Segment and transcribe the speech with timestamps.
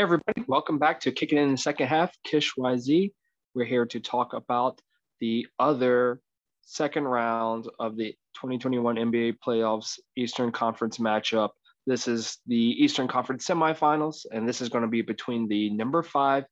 [0.00, 3.12] Hey, everybody, welcome back to Kicking in the Second Half, Kish YZ.
[3.54, 4.80] We're here to talk about
[5.20, 6.22] the other
[6.62, 11.50] second round of the 2021 NBA playoffs Eastern Conference matchup.
[11.86, 16.02] This is the Eastern Conference semifinals, and this is going to be between the number
[16.02, 16.46] five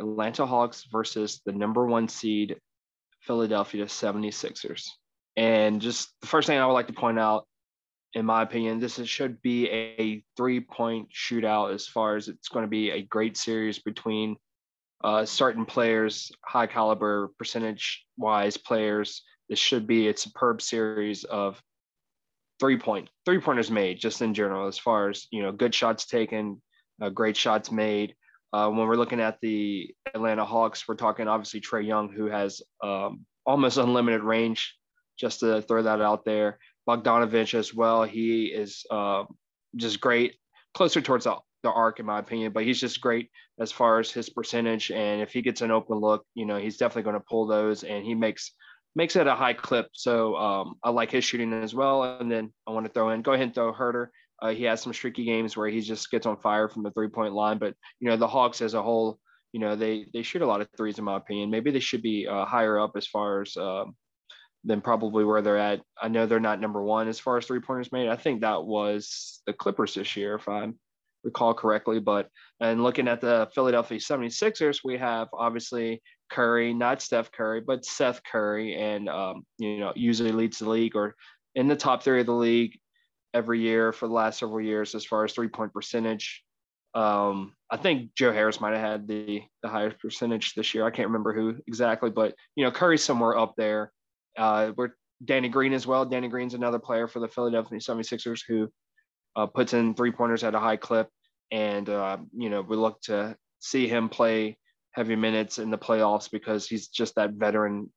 [0.00, 2.56] Atlanta Hawks versus the number one seed
[3.20, 4.88] Philadelphia 76ers.
[5.36, 7.46] And just the first thing I would like to point out
[8.14, 12.48] in my opinion, this is, should be a three point shootout as far as it's
[12.48, 14.36] going to be a great series between
[15.02, 19.22] uh, certain players, high caliber percentage wise players.
[19.48, 21.60] This should be a superb series of
[22.60, 26.06] three point three pointers made just in general as far as you know good shots
[26.06, 26.62] taken
[27.02, 28.14] uh, great shots made
[28.52, 32.62] uh, when we're looking at the atlanta hawks we're talking obviously Trae Young who has
[32.82, 34.76] um, almost unlimited range
[35.18, 38.04] just to throw that out there Bogdanovich as well.
[38.04, 39.24] He is uh,
[39.76, 40.36] just great,
[40.74, 44.10] closer towards the, the arc in my opinion, but he's just great as far as
[44.10, 44.90] his percentage.
[44.90, 47.84] And if he gets an open look, you know, he's definitely going to pull those,
[47.84, 48.52] and he makes
[48.96, 49.88] makes it a high clip.
[49.92, 52.04] So um, I like his shooting as well.
[52.04, 54.08] And then I want to throw in, go ahead and throw Huerter.
[54.40, 57.08] Uh, he has some streaky games where he just gets on fire from the three
[57.08, 59.18] point line, but you know the Hawks as a whole,
[59.52, 61.50] you know they they shoot a lot of threes in my opinion.
[61.50, 63.94] Maybe they should be uh, higher up as far as um,
[64.64, 65.82] than probably where they're at.
[66.00, 68.08] I know they're not number one as far as three pointers made.
[68.08, 70.72] I think that was the Clippers this year, if I
[71.22, 72.00] recall correctly.
[72.00, 72.28] But
[72.60, 78.22] and looking at the Philadelphia 76ers, we have obviously Curry, not Steph Curry, but Seth
[78.24, 81.14] Curry, and um, you know, usually leads the league or
[81.54, 82.78] in the top three of the league
[83.32, 86.42] every year for the last several years as far as three point percentage.
[86.94, 90.86] Um, I think Joe Harris might have had the the highest percentage this year.
[90.86, 93.92] I can't remember who exactly, but you know, Curry's somewhere up there.
[94.36, 94.90] Uh, we're
[95.24, 96.04] Danny Green as well.
[96.04, 98.68] Danny Green's another player for the Philadelphia 76ers who
[99.36, 101.08] uh, puts in three pointers at a high clip.
[101.50, 104.58] And, uh, you know, we look to see him play
[104.92, 107.92] heavy minutes in the playoffs because he's just that veteran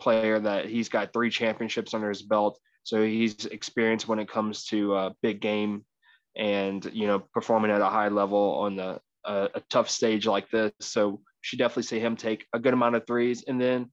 [0.00, 2.58] player that he's got three championships under his belt.
[2.82, 5.84] So he's experienced when it comes to a big game
[6.36, 10.72] and, you know, performing at a high level on the, a tough stage like this.
[10.80, 13.44] So should definitely see him take a good amount of threes.
[13.46, 13.90] And then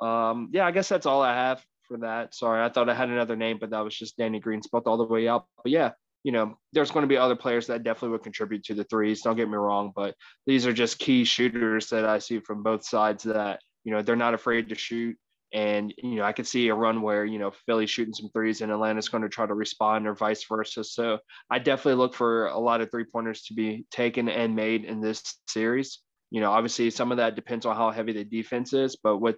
[0.00, 2.34] um, yeah, I guess that's all I have for that.
[2.34, 4.96] Sorry, I thought I had another name, but that was just Danny Green spelled all
[4.96, 5.46] the way up.
[5.62, 5.92] But yeah,
[6.24, 9.22] you know, there's going to be other players that definitely would contribute to the threes.
[9.22, 10.14] Don't get me wrong, but
[10.46, 14.16] these are just key shooters that I see from both sides that, you know, they're
[14.16, 15.16] not afraid to shoot.
[15.54, 18.60] And, you know, I could see a run where, you know, Philly's shooting some threes
[18.60, 20.84] and Atlanta's going to try to respond or vice versa.
[20.84, 24.84] So I definitely look for a lot of three pointers to be taken and made
[24.84, 26.00] in this series.
[26.30, 29.36] You know, obviously some of that depends on how heavy the defense is, but with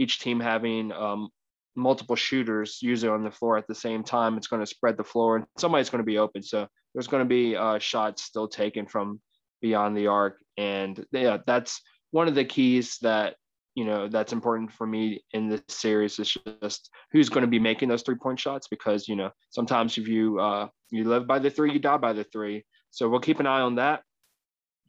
[0.00, 1.28] each team having um,
[1.76, 5.04] multiple shooters usually on the floor at the same time, it's going to spread the
[5.04, 6.42] floor and somebody's going to be open.
[6.42, 9.20] So there's going to be uh, shots still taken from
[9.60, 10.38] beyond the arc.
[10.56, 13.36] And yeah, that's one of the keys that,
[13.74, 17.58] you know, that's important for me in this series is just who's going to be
[17.58, 21.38] making those three point shots because, you know, sometimes if you, uh, you live by
[21.38, 22.64] the three, you die by the three.
[22.90, 24.02] So we'll keep an eye on that.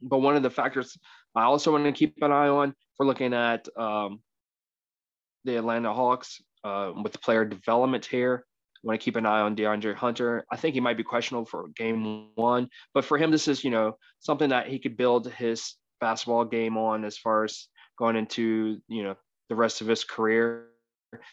[0.00, 0.96] But one of the factors
[1.36, 4.20] I also want to keep an eye on for looking at um,
[5.44, 8.44] the Atlanta Hawks uh, with the player development here.
[8.84, 10.44] I want to keep an eye on DeAndre Hunter.
[10.50, 13.70] I think he might be questionable for game one, but for him, this is you
[13.70, 17.68] know something that he could build his basketball game on as far as
[17.98, 19.14] going into you know
[19.48, 20.66] the rest of his career.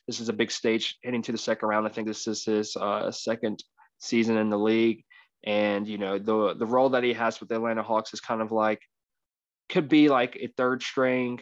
[0.08, 1.88] This is a big stage heading to the second round.
[1.88, 3.64] I think this is his uh, second
[4.00, 5.04] season in the league,
[5.44, 8.42] and you know the the role that he has with the Atlanta Hawks is kind
[8.42, 8.82] of like
[9.70, 11.40] could be like a third string,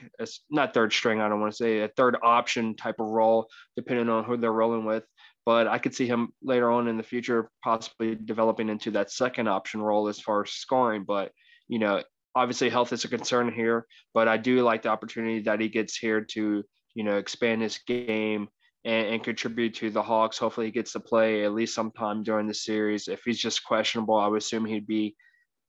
[0.49, 4.09] not third string, I don't want to say a third option type of role, depending
[4.09, 5.03] on who they're rolling with.
[5.45, 9.47] But I could see him later on in the future possibly developing into that second
[9.47, 11.05] option role as far as scoring.
[11.07, 11.31] But,
[11.69, 12.03] you know,
[12.35, 15.95] obviously health is a concern here, but I do like the opportunity that he gets
[15.95, 16.63] here to,
[16.95, 18.49] you know, expand his game
[18.83, 20.37] and, and, contribute to the Hawks.
[20.37, 23.07] Hopefully, he gets to play at least sometime during the series.
[23.07, 25.15] If he's just questionable, I would assume he'd be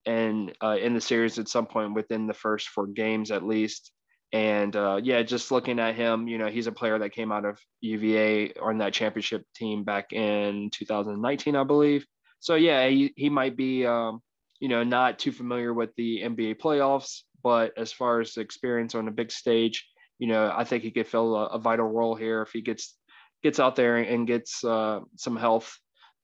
[0.06, 3.92] and uh, in the series at some point within the first four games at least.
[4.32, 7.44] And uh, yeah, just looking at him, you know, he's a player that came out
[7.44, 12.06] of UVA on that championship team back in 2019, I believe.
[12.40, 14.20] So yeah, he, he might be, um,
[14.60, 19.08] you know, not too familiar with the NBA playoffs, but as far as experience on
[19.08, 19.86] a big stage,
[20.18, 22.94] you know, I think he could fill a, a vital role here if he gets
[23.42, 25.78] gets out there and gets uh, some health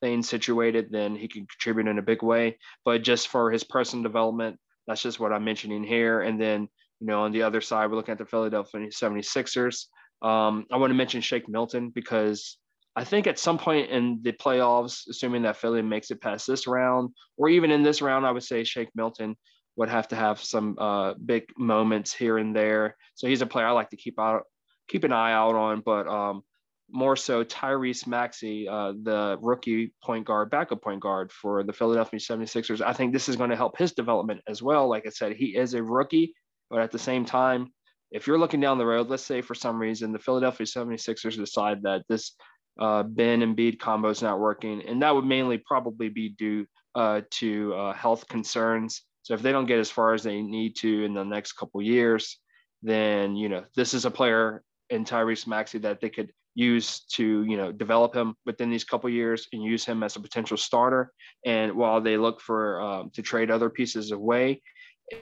[0.05, 2.59] things situated, then he can contribute in a big way.
[2.85, 6.21] But just for his personal development, that's just what I'm mentioning here.
[6.21, 6.69] And then,
[7.01, 9.87] you know, on the other side, we're looking at the Philadelphia 76ers.
[10.21, 12.59] Um, I want to mention Shake Milton because
[12.95, 16.67] I think at some point in the playoffs, assuming that Philly makes it past this
[16.67, 17.09] round,
[17.39, 19.37] or even in this round, I would say Shake Milton
[19.77, 22.95] would have to have some uh, big moments here and there.
[23.15, 24.43] So he's a player I like to keep out,
[24.87, 25.81] keep an eye out on.
[25.81, 26.43] But um,
[26.91, 32.21] more so Tyrese Maxey, uh, the rookie point guard, backup point guard for the Philadelphia
[32.21, 32.81] 76ers.
[32.81, 34.89] I think this is going to help his development as well.
[34.89, 36.35] Like I said, he is a rookie,
[36.71, 37.69] but at the same time,
[38.11, 41.83] if you're looking down the road, let's say for some reason the Philadelphia 76ers decide
[41.83, 42.37] that this
[42.79, 47.23] uh, Ben Embiid combo is not working, and that would mainly probably be due uh,
[47.31, 49.03] to uh, health concerns.
[49.23, 51.83] So if they don't get as far as they need to in the next couple
[51.83, 52.39] years,
[52.83, 57.45] then you know this is a player in Tyrese Maxey that they could use to
[57.45, 61.13] you know develop him within these couple years and use him as a potential starter.
[61.45, 64.63] And while they look for um, to trade other pieces away,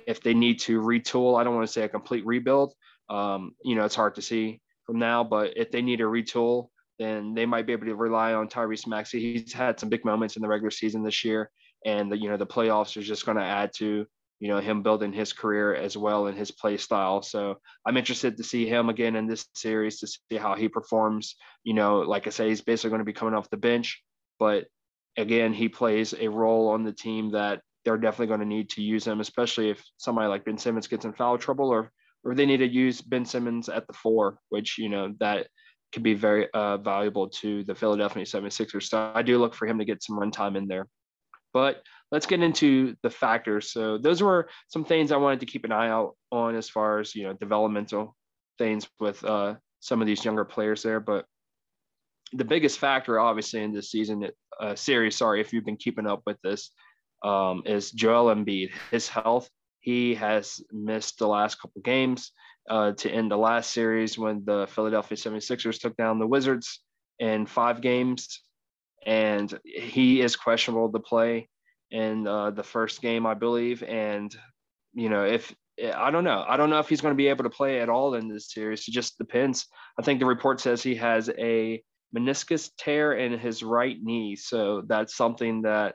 [0.07, 2.75] if they need to retool, I don't want to say a complete rebuild.
[3.09, 6.69] Um, you know, it's hard to see from now, but if they need a retool,
[6.99, 9.21] then they might be able to rely on Tyrese Maxey.
[9.21, 11.51] He's had some big moments in the regular season this year,
[11.85, 14.07] and the, you know the playoffs are just going to add to
[14.43, 17.23] you know him building his career as well in his play style.
[17.23, 21.37] So I'm interested to see him again in this series to see how he performs.
[21.63, 24.03] You know, like I say, he's basically going to be coming off the bench,
[24.41, 24.65] but
[25.17, 28.83] again, he plays a role on the team that they're definitely going to need to
[28.83, 31.93] use him, especially if somebody like Ben Simmons gets in foul trouble or
[32.25, 35.47] or they need to use Ben Simmons at the four, which you know that
[35.93, 38.89] could be very uh, valuable to the Philadelphia 76ers.
[38.89, 40.89] So I do look for him to get some runtime in there.
[41.53, 43.73] But let's get into the factors.
[43.73, 47.01] So those were some things I wanted to keep an eye out on as far
[47.01, 48.15] as you know developmental
[48.59, 51.01] things with uh, some of these younger players there.
[51.01, 51.25] But
[52.35, 54.29] the biggest factor, obviously, in this season
[54.61, 56.71] uh, series, sorry if you've been keeping up with this,
[57.25, 58.71] um, is Joel Embiid.
[58.93, 59.49] His health.
[59.81, 62.31] He has missed the last couple games
[62.71, 66.85] uh, to end the last series when the Philadelphia 76ers took down the Wizards
[67.19, 68.43] in five games
[69.05, 71.49] and he is questionable to play
[71.93, 73.83] in uh, the first game, I believe.
[73.85, 74.35] And
[74.95, 75.55] you know, if
[75.95, 77.89] I don't know, I don't know if he's going to be able to play at
[77.89, 78.89] all in this series.
[78.89, 79.67] It just depends.
[79.99, 81.83] I think the report says he has a
[82.17, 85.95] meniscus tear in his right knee, so that's something that.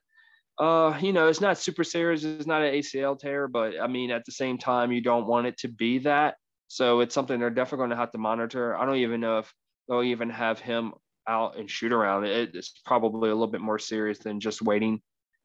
[0.60, 2.24] Uh, you know, it's not super serious.
[2.24, 5.46] It's not an ACL tear, but I mean, at the same time, you don't want
[5.46, 6.34] it to be that.
[6.68, 8.76] So it's something they're definitely going to have to monitor.
[8.76, 9.54] I don't even know if
[9.88, 10.94] they'll even have him
[11.28, 12.26] out and shoot around.
[12.26, 15.02] It's probably a little bit more serious than just waiting,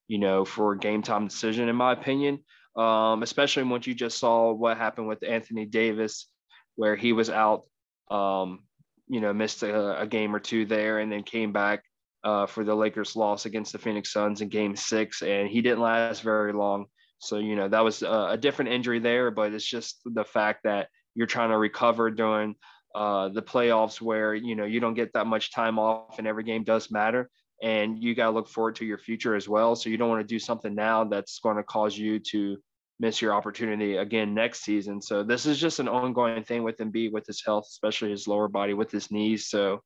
[0.08, 2.40] you know, for a game time decision, in my opinion.
[2.76, 6.28] Um, especially once you just saw what happened with Anthony Davis,
[6.76, 7.64] where he was out,
[8.10, 8.60] um,
[9.08, 11.84] you know, missed a, a, game or two there, and then came back
[12.24, 15.80] uh, for the Lakers' loss against the Phoenix Suns in Game Six, and he didn't
[15.80, 16.86] last very long.
[17.18, 20.60] So you know that was a, a different injury there, but it's just the fact
[20.64, 22.54] that you're trying to recover during
[22.94, 26.44] uh, the playoffs where you know you don't get that much time off and every
[26.44, 27.30] game does matter
[27.62, 30.20] and you got to look forward to your future as well so you don't want
[30.20, 32.56] to do something now that's going to cause you to
[33.00, 37.12] miss your opportunity again next season so this is just an ongoing thing with Embiid
[37.12, 39.80] with his health especially his lower body with his knees so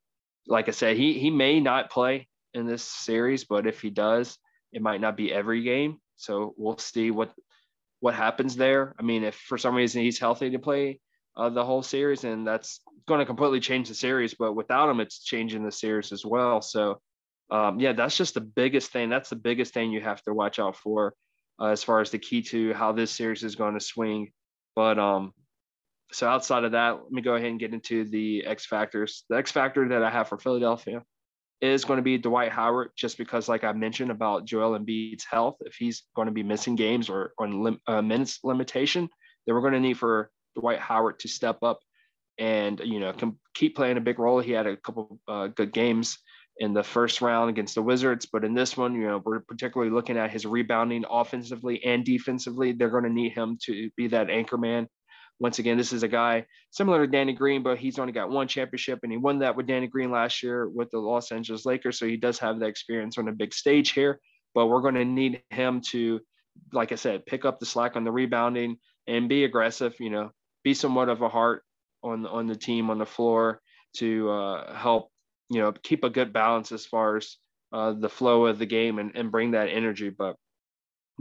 [0.49, 4.37] like I said he he may not play in this series but if he does
[4.73, 7.33] it might not be every game so we'll see what
[8.01, 8.95] what happens there.
[8.99, 11.01] I mean, if for some reason he's healthy to play,
[11.37, 14.35] uh, the whole series, and that's going to completely change the series.
[14.35, 16.63] But without him, it's changing the series as well.
[16.63, 17.01] So,
[17.51, 19.09] um, yeah, that's just the biggest thing.
[19.09, 21.15] That's the biggest thing you have to watch out for
[21.61, 24.33] uh, as far as the key to how this series is going to swing.
[24.75, 25.33] But um,
[26.13, 29.25] so outside of that, let me go ahead and get into the X factors.
[29.29, 31.03] The X factor that I have for Philadelphia
[31.61, 35.57] is going to be Dwight Howard, just because, like I mentioned about Joel Embiid's health,
[35.61, 39.09] if he's going to be missing games or on lim- uh, minutes limitation,
[39.47, 41.81] then we're going to need for Dwight Howard to step up
[42.39, 43.15] and you know
[43.55, 44.41] keep playing a big role.
[44.41, 46.19] He had a couple uh, good games
[46.59, 49.93] in the first round against the Wizards, but in this one, you know, we're particularly
[49.93, 52.73] looking at his rebounding offensively and defensively.
[52.73, 54.89] They're going to need him to be that anchor man.
[55.39, 58.49] Once again, this is a guy similar to Danny Green, but he's only got one
[58.49, 61.99] championship, and he won that with Danny Green last year with the Los Angeles Lakers.
[61.99, 64.19] So he does have the experience on a big stage here.
[64.55, 66.21] But we're going to need him to,
[66.73, 69.95] like I said, pick up the slack on the rebounding and be aggressive.
[70.01, 70.31] You know,
[70.65, 71.63] be somewhat of a heart
[72.03, 73.61] on on the team on the floor
[73.97, 75.11] to uh, help
[75.51, 77.37] you know keep a good balance as far as
[77.73, 80.11] uh, the flow of the game and, and bring that energy.
[80.11, 80.37] But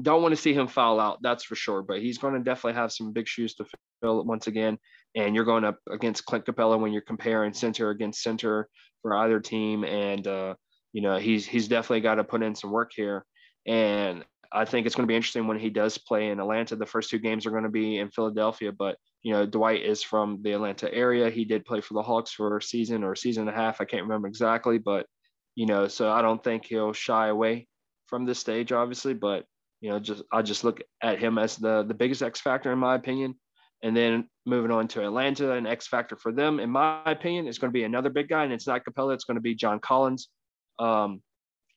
[0.01, 1.81] don't want to see him foul out, that's for sure.
[1.81, 3.65] But he's going to definitely have some big shoes to
[4.01, 4.77] fill once again.
[5.15, 8.67] And you're going up against Clint Capela when you're comparing center against center
[9.01, 9.83] for either team.
[9.83, 10.55] And uh,
[10.93, 13.25] you know he's he's definitely got to put in some work here.
[13.65, 16.75] And I think it's going to be interesting when he does play in Atlanta.
[16.75, 20.03] The first two games are going to be in Philadelphia, but you know, Dwight is
[20.03, 21.31] from the Atlanta area.
[21.31, 23.81] He did play for the Hawks for a season or a season and a half.
[23.81, 25.07] I can't remember exactly, but
[25.55, 27.67] you know, so I don't think he'll shy away
[28.05, 29.15] from this stage, obviously.
[29.15, 29.45] But
[29.81, 32.77] you know, just I just look at him as the the biggest X factor in
[32.77, 33.33] my opinion.
[33.81, 37.57] And then moving on to Atlanta, an X factor for them, in my opinion, is
[37.57, 39.15] going to be another big guy, and it's not Capela.
[39.15, 40.29] It's going to be John Collins.
[40.77, 41.23] Um,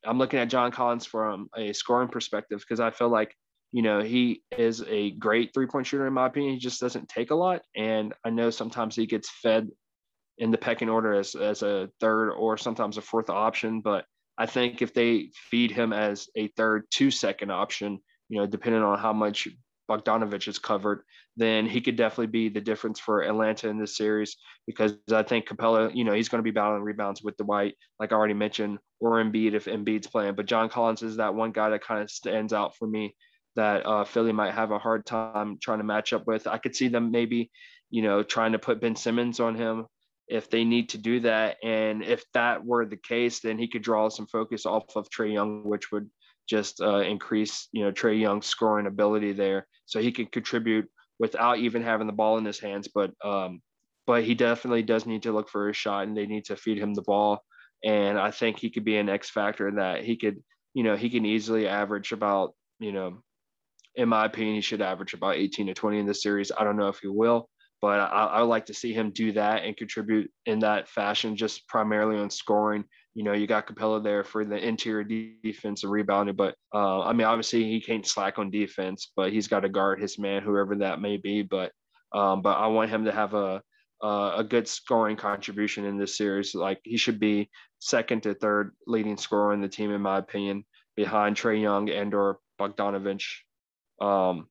[0.05, 3.35] I'm looking at John Collins from a scoring perspective because I feel like
[3.73, 6.55] you know he is a great three point shooter in my opinion.
[6.55, 9.69] He just doesn't take a lot, and I know sometimes he gets fed
[10.39, 14.05] in the pecking order as as a third or sometimes a fourth option, but
[14.39, 17.99] I think if they feed him as a third, two second option,
[18.29, 19.49] you know, depending on how much
[19.91, 21.03] Bogdanovich is covered,
[21.37, 24.37] then he could definitely be the difference for Atlanta in this series.
[24.67, 28.13] Because I think Capela, you know, he's going to be battling rebounds with Dwight, like
[28.13, 30.35] I already mentioned, or Embiid if Embiid's playing.
[30.35, 33.17] But John Collins is that one guy that kind of stands out for me
[33.59, 36.47] that uh, Philly might have a hard time trying to match up with.
[36.47, 37.51] I could see them maybe,
[37.91, 39.87] you know, trying to put Ben Simmons on him
[40.29, 41.57] if they need to do that.
[41.65, 45.33] And if that were the case, then he could draw some focus off of Trae
[45.33, 46.09] Young, which would
[46.49, 49.67] just uh, increase, you know, Trae Young's scoring ability there.
[49.87, 50.89] So he could contribute
[51.19, 52.89] without even having the ball in his hands.
[52.95, 53.61] But um,
[54.07, 56.79] but he definitely does need to look for a shot, and they need to feed
[56.79, 57.43] him the ball.
[57.85, 60.43] And I think he could be an X factor in that he could,
[60.75, 63.19] you know, he can easily average about, you know,
[63.99, 66.53] in my opinion, he should average about 18 to 20 in this series.
[66.57, 67.51] I don't know if he will,
[67.83, 71.67] but I, I like to see him do that and contribute in that fashion, just
[71.67, 72.85] primarily on scoring.
[73.15, 75.03] You know, you got Capela there for the interior
[75.43, 79.49] defense and rebounding, but uh, I mean, obviously he can't slack on defense, but he's
[79.49, 81.43] got to guard his man, whoever that may be.
[81.43, 81.73] But
[82.15, 83.61] um, but I want him to have a
[84.01, 86.55] uh, a good scoring contribution in this series.
[86.55, 87.51] Like he should be
[87.81, 90.65] second to third leading scorer in the team, in my opinion,
[90.95, 93.25] behind Trae Young and or Bogdanovich.
[94.01, 94.49] Um,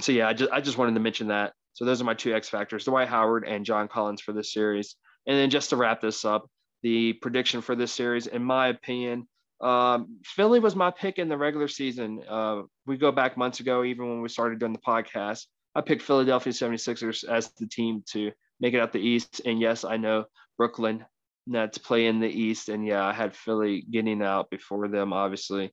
[0.00, 1.52] so yeah, I just I just wanted to mention that.
[1.74, 4.96] So those are my two X factors, Dwight Howard and John Collins for this series.
[5.26, 6.48] And then just to wrap this up,
[6.82, 9.26] the prediction for this series, in my opinion,
[9.62, 12.22] um, Philly was my pick in the regular season.
[12.28, 16.02] Uh, we go back months ago, even when we started doing the podcast, I picked
[16.02, 19.40] Philadelphia 76ers as the team to make it out the East.
[19.44, 20.24] And yes, I know
[20.58, 21.04] Brooklyn
[21.46, 22.68] Nets play in the East.
[22.68, 25.72] And yeah, I had Philly getting out before them, obviously.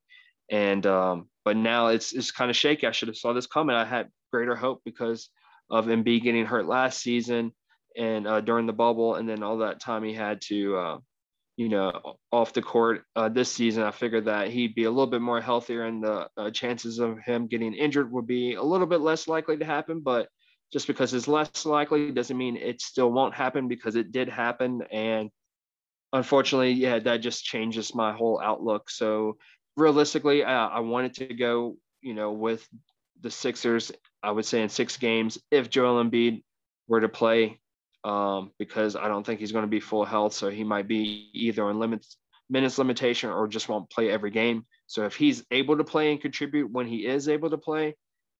[0.52, 2.88] And um, but now it's it's kind of shaky.
[2.88, 3.76] I should have saw this coming.
[3.76, 5.30] I had greater hope because
[5.70, 7.54] of Embiid getting hurt last season
[7.98, 10.98] and uh, during the bubble, and then all that time he had to, uh,
[11.58, 13.84] you know, off the court uh, this season.
[13.84, 17.20] I figured that he'd be a little bit more healthier, and the uh, chances of
[17.20, 20.02] him getting injured would be a little bit less likely to happen.
[20.02, 20.30] But
[20.72, 24.84] just because it's less likely doesn't mean it still won't happen because it did happen,
[24.92, 25.30] and
[26.14, 28.90] unfortunately, yeah, that just changes my whole outlook.
[28.90, 29.38] So
[29.80, 32.68] realistically, uh, I wanted to go, you know, with
[33.22, 36.44] the Sixers I would say in six games if Joel Embiid
[36.88, 37.60] were to play,
[38.04, 40.34] um, because I don't think he's going to be full health.
[40.34, 42.18] So he might be either on limits,
[42.50, 44.66] minutes limitation or just won't play every game.
[44.88, 47.96] So if he's able to play and contribute when he is able to play,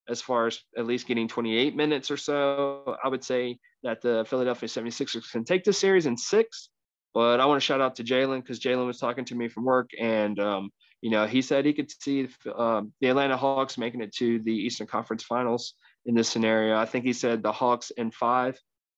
[0.10, 4.26] as far as at least getting 28 minutes or so, I would say that the
[4.28, 6.70] Philadelphia 76ers can take this series in six.
[7.14, 9.66] But I want to shout out to Jalen because Jalen was talking to me from
[9.66, 14.02] work and um, you know, he said he could see um, the Atlanta Hawks making
[14.02, 15.74] it to the Eastern Conference Finals
[16.06, 16.76] in this scenario.
[16.76, 18.58] I think he said the Hawks in five.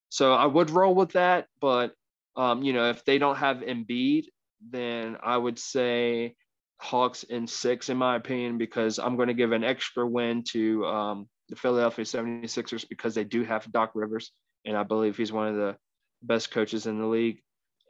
[0.10, 1.94] So I would roll with that, but
[2.36, 4.26] um, you know, if they don't have Embiid,
[4.70, 6.36] then I would say
[6.80, 10.86] Hawks in six, in my opinion, because I'm going to give an extra win to
[10.86, 14.32] um, the Philadelphia 76ers because they do have Doc Rivers,
[14.66, 15.78] and I believe he's one of the
[16.24, 17.42] best coaches in the league.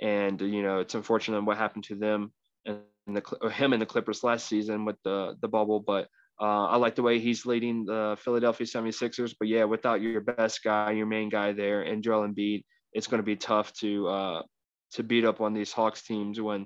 [0.01, 2.33] And you know, it's unfortunate what happened to them
[3.07, 6.07] the him and the Clippers last season with the the bubble, but
[6.39, 9.35] uh, I like the way he's leading the Philadelphia 76ers.
[9.37, 13.19] But yeah, without your best guy, your main guy there, and Joel Embiid, it's going
[13.19, 14.41] to be tough to uh,
[14.93, 16.65] to beat up on these Hawks teams when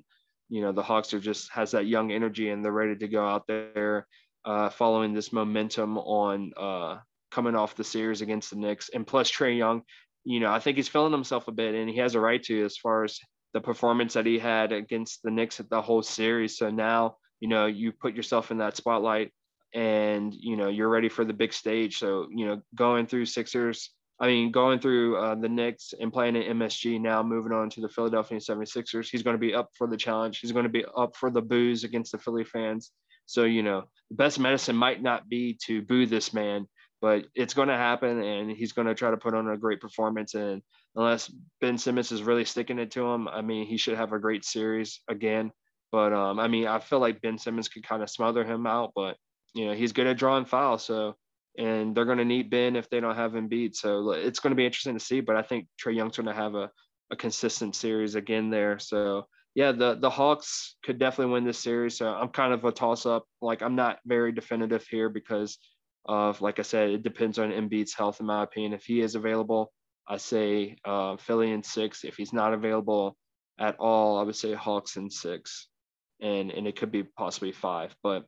[0.50, 3.28] you know the Hawks are just has that young energy and they're ready to go
[3.28, 4.08] out there
[4.46, 6.98] uh, following this momentum on uh,
[7.32, 8.90] coming off the series against the Knicks.
[8.94, 9.82] And plus Trae Young,
[10.24, 12.64] you know, I think he's feeling himself a bit, and he has a right to
[12.64, 13.20] as far as
[13.56, 16.58] the performance that he had against the Knicks at the whole series.
[16.58, 19.32] So now, you know, you put yourself in that spotlight
[19.74, 21.98] and, you know, you're ready for the big stage.
[21.98, 26.36] So, you know, going through Sixers, I mean, going through uh, the Knicks and playing
[26.36, 29.88] at MSG now, moving on to the Philadelphia 76ers, he's going to be up for
[29.88, 30.40] the challenge.
[30.40, 32.92] He's going to be up for the boos against the Philly fans.
[33.26, 36.68] So, you know, the best medicine might not be to boo this man,
[37.02, 39.80] but it's going to happen and he's going to try to put on a great
[39.80, 40.34] performance.
[40.34, 40.62] And
[40.96, 43.28] unless Ben Simmons is really sticking it to him.
[43.28, 45.52] I mean, he should have a great series again.
[45.92, 48.92] But um, I mean, I feel like Ben Simmons could kind of smother him out,
[48.96, 49.18] but
[49.54, 50.84] you know, he's good at drawing fouls.
[50.84, 51.16] So,
[51.58, 53.76] and they're going to need Ben if they don't have Embiid.
[53.76, 55.22] So it's going to be interesting to see.
[55.22, 56.70] But I think Trae Young's going to have a,
[57.12, 58.78] a consistent series again there.
[58.80, 61.98] So yeah, the the Hawks could definitely win this series.
[61.98, 63.26] So I'm kind of a toss up.
[63.42, 65.58] Like I'm not very definitive here because
[66.06, 68.74] of like I said, it depends on Embiid's health, in my opinion.
[68.74, 69.72] If he is available,
[70.08, 72.04] I say uh, Philly in six.
[72.04, 73.18] If he's not available
[73.60, 75.68] at all, I would say Hawks in six,
[76.22, 77.96] and and it could be possibly five.
[78.04, 78.26] But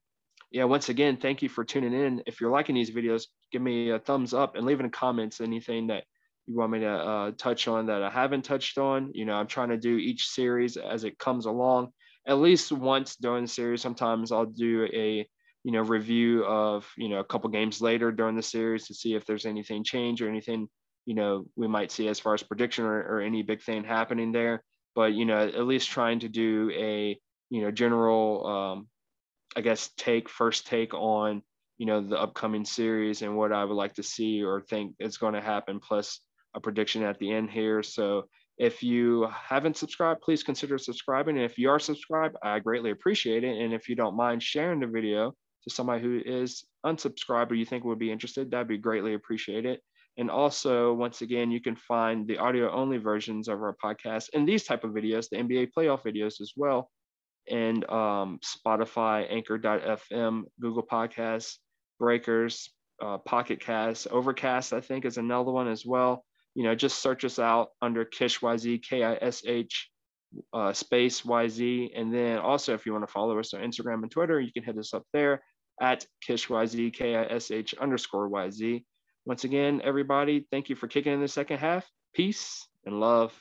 [0.52, 2.24] yeah, once again, thank you for tuning in.
[2.26, 5.42] If you're liking these videos, give me a thumbs up and leave in the comments
[5.42, 6.06] anything that
[6.48, 9.12] you want me to uh, touch on that I haven't touched on.
[9.14, 11.90] You know, I'm trying to do each series as it comes along.
[12.26, 15.28] At least once during the series, sometimes I'll do a
[15.64, 19.16] you know review of you know a couple games later during the series to see
[19.16, 20.70] if there's anything change or anything
[21.08, 24.32] you know we might see as far as prediction or, or any big thing happening
[24.32, 24.62] there.
[24.94, 27.18] But you know, at least trying to do a
[27.50, 28.88] you know general um,
[29.56, 31.42] I guess take first take on
[31.78, 35.18] you know the upcoming series and what I would like to see or think is
[35.18, 36.20] going to happen, plus
[36.54, 37.82] a prediction at the end here.
[37.84, 38.26] So
[38.58, 41.38] if you haven't subscribed, please consider subscribing.
[41.38, 43.56] And if you are subscribed, I greatly appreciate it.
[43.58, 45.34] And if you don't mind sharing the video
[45.64, 49.80] to somebody who is unsubscribed or you think would be interested, that'd be greatly appreciated.
[50.18, 54.48] And also, once again, you can find the audio only versions of our podcast and
[54.48, 56.90] these type of videos, the NBA playoff videos as well,
[57.50, 61.58] and um, Spotify, Anchor.fm, Google Podcasts,
[62.00, 62.70] Breakers,
[63.02, 66.26] uh, Pocket Cast, Overcast, I think is another one as well
[66.58, 69.92] you know, just search us out under Kish YZ, K I S H
[70.52, 71.92] uh, space YZ.
[71.96, 74.64] And then also, if you want to follow us on Instagram and Twitter, you can
[74.64, 75.44] hit us up there
[75.80, 78.84] at Kish YZ, K I S H underscore YZ.
[79.28, 81.86] Once again, everybody, thank you for kicking in the second half.
[82.14, 83.34] Peace and love.